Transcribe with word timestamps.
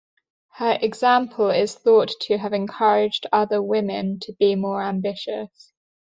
Her 0.55 0.79
example 0.81 1.51
is 1.51 1.75
thought 1.75 2.09
to 2.21 2.39
have 2.39 2.53
encouraged 2.53 3.27
other 3.31 3.61
women 3.61 4.19
to 4.21 4.33
be 4.33 4.55
more 4.55 4.81
ambitious. 4.81 5.73